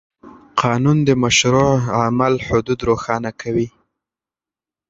قانون 0.61 0.97
د 1.07 1.09
مشروع 1.23 1.73
عمل 2.01 2.33
حدود 2.47 2.79
روښانه 2.89 3.31
کوي. 3.41 3.67